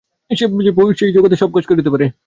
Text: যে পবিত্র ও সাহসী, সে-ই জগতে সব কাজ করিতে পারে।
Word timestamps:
যে 0.31 0.45
পবিত্র 0.47 0.79
ও 0.79 0.89
সাহসী, 0.89 0.99
সে-ই 0.99 1.15
জগতে 1.17 1.35
সব 1.35 1.49
কাজ 1.53 1.63
করিতে 1.67 1.89
পারে। 1.93 2.05